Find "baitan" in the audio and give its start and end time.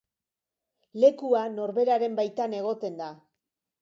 2.21-2.57